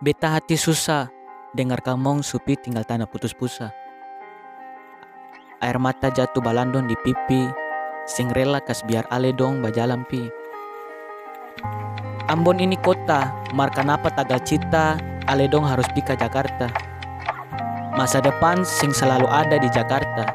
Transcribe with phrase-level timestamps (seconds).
[0.00, 1.12] Beta hati susah
[1.52, 3.68] dengar kamong supi tinggal tanah putus pusa.
[5.60, 7.44] Air mata jatuh balandon di pipi,
[8.08, 10.24] sing rela kas biar ale dong bajalan pi.
[12.32, 14.96] Ambon ini kota, mar kenapa tagal cita,
[15.28, 16.72] ale dong harus pi ke Jakarta.
[17.92, 20.32] Masa depan sing selalu ada di Jakarta.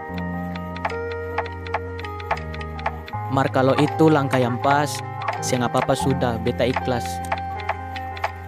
[3.34, 4.94] Mar kalau itu langkah yang pas,
[5.42, 7.34] sing apa-apa sudah, beta ikhlas.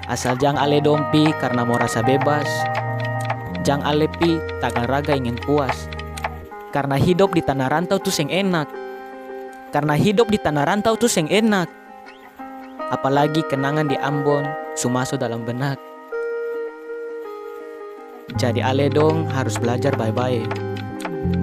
[0.07, 2.47] Asal jang ale dompi karena mau rasa bebas.
[3.67, 5.91] Jang ale pi takkan raga ingin puas.
[6.71, 8.71] Karena hidup di tanah rantau tuh sing enak.
[9.75, 11.67] Karena hidup di tanah rantau tuh sing enak.
[12.87, 14.47] Apalagi kenangan di Ambon
[14.79, 15.75] sumaso dalam benak.
[18.39, 20.47] Jadi ale dong harus belajar baik-baik.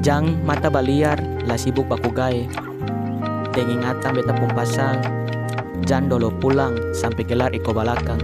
[0.00, 2.48] Jang mata baliar lah sibuk baku gae.
[3.52, 4.48] Deng ingatan beta pun
[5.84, 8.16] pasang Jan dolo pulang sampai gelar iko balakang